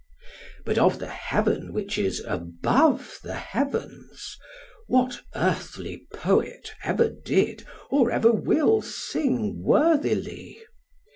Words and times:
But 0.65 0.79
of 0.79 0.97
the 0.97 1.09
heaven 1.11 1.73
which 1.73 1.99
is 1.99 2.23
above 2.27 3.19
the 3.21 3.35
heavens, 3.35 4.35
what 4.87 5.21
earthly 5.35 6.07
poet 6.11 6.71
ever 6.83 7.07
did 7.07 7.67
or 7.91 8.09
ever 8.09 8.31
will 8.31 8.81
sing 8.81 9.61
worthily? 9.63 10.59